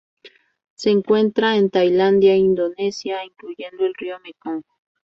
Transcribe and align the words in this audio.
Se 0.73 0.89
encuentra 0.89 1.57
en 1.57 1.69
Tailandia 1.69 2.35
y 2.35 2.39
Indonesia, 2.39 3.23
incluyendo 3.23 3.85
el 3.85 3.93
río 3.93 4.17
Mekong. 4.23 4.63